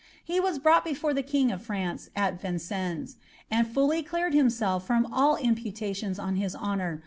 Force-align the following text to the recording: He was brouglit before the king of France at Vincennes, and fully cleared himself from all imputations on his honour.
He 0.23 0.39
was 0.39 0.57
brouglit 0.57 0.83
before 0.85 1.13
the 1.13 1.21
king 1.21 1.51
of 1.51 1.61
France 1.61 2.09
at 2.15 2.41
Vincennes, 2.41 3.17
and 3.51 3.67
fully 3.67 4.01
cleared 4.01 4.33
himself 4.33 4.83
from 4.83 5.05
all 5.13 5.35
imputations 5.35 6.17
on 6.17 6.37
his 6.37 6.55
honour. 6.55 6.99